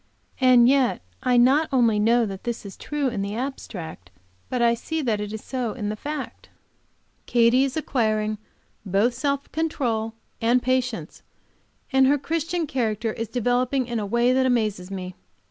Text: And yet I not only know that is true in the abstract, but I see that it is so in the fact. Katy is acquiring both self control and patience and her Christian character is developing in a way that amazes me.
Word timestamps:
And 0.39 0.67
yet 0.67 1.03
I 1.21 1.37
not 1.37 1.69
only 1.71 1.99
know 1.99 2.25
that 2.25 2.47
is 2.47 2.75
true 2.75 3.07
in 3.09 3.21
the 3.21 3.35
abstract, 3.35 4.09
but 4.49 4.59
I 4.59 4.73
see 4.73 5.03
that 5.03 5.21
it 5.21 5.31
is 5.31 5.43
so 5.43 5.73
in 5.73 5.89
the 5.89 5.95
fact. 5.95 6.49
Katy 7.27 7.63
is 7.65 7.77
acquiring 7.77 8.39
both 8.83 9.13
self 9.13 9.51
control 9.51 10.15
and 10.41 10.59
patience 10.59 11.21
and 11.93 12.07
her 12.07 12.17
Christian 12.17 12.65
character 12.65 13.13
is 13.13 13.27
developing 13.27 13.85
in 13.85 13.99
a 13.99 14.05
way 14.07 14.33
that 14.33 14.47
amazes 14.47 14.89
me. 14.89 15.13